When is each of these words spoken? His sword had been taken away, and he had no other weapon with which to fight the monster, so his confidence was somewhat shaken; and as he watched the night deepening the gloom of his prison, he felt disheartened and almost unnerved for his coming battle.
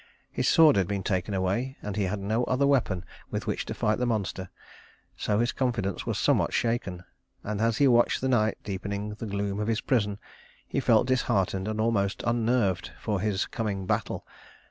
His 0.31 0.49
sword 0.49 0.77
had 0.77 0.87
been 0.87 1.03
taken 1.03 1.35
away, 1.35 1.77
and 1.83 1.95
he 1.95 2.05
had 2.05 2.17
no 2.19 2.43
other 2.45 2.65
weapon 2.65 3.05
with 3.29 3.45
which 3.45 3.67
to 3.67 3.75
fight 3.75 3.99
the 3.99 4.07
monster, 4.07 4.49
so 5.15 5.37
his 5.37 5.51
confidence 5.51 6.07
was 6.07 6.17
somewhat 6.17 6.53
shaken; 6.55 7.03
and 7.43 7.61
as 7.61 7.77
he 7.77 7.87
watched 7.87 8.19
the 8.19 8.27
night 8.27 8.57
deepening 8.63 9.09
the 9.13 9.27
gloom 9.27 9.59
of 9.59 9.67
his 9.67 9.81
prison, 9.81 10.17
he 10.67 10.79
felt 10.79 11.05
disheartened 11.05 11.67
and 11.67 11.79
almost 11.79 12.23
unnerved 12.25 12.91
for 12.99 13.19
his 13.21 13.45
coming 13.45 13.85
battle. 13.85 14.25